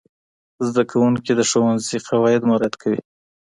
زدهکوونکي 0.67 1.31
د 1.35 1.41
ښوونځي 1.49 1.97
قواعد 2.07 2.41
مراعت 2.49 2.73
کوي. 2.81 2.99